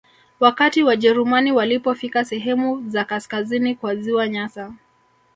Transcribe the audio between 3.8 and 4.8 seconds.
Ziwa Nyasa